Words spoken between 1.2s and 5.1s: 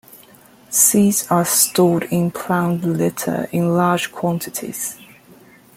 are stored in plant litter in large quantities.